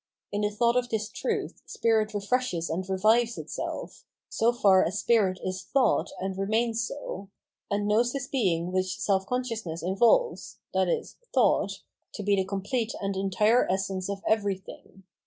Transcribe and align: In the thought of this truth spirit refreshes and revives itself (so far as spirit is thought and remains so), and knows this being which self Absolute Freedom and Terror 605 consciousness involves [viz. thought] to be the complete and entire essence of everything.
In 0.31 0.41
the 0.41 0.49
thought 0.49 0.75
of 0.75 0.89
this 0.89 1.09
truth 1.09 1.61
spirit 1.67 2.15
refreshes 2.15 2.71
and 2.71 2.89
revives 2.89 3.37
itself 3.37 4.03
(so 4.29 4.51
far 4.51 4.83
as 4.83 4.97
spirit 4.97 5.39
is 5.43 5.61
thought 5.61 6.09
and 6.19 6.35
remains 6.39 6.87
so), 6.87 7.29
and 7.69 7.87
knows 7.87 8.11
this 8.11 8.25
being 8.27 8.71
which 8.71 8.97
self 8.99 9.25
Absolute 9.25 9.45
Freedom 9.45 9.73
and 9.73 9.77
Terror 9.77 9.77
605 9.77 9.97
consciousness 10.01 10.59
involves 10.59 10.59
[viz. 10.75 11.17
thought] 11.35 11.81
to 12.13 12.23
be 12.23 12.35
the 12.35 12.45
complete 12.45 12.93
and 12.99 13.15
entire 13.15 13.71
essence 13.71 14.09
of 14.09 14.23
everything. 14.27 15.03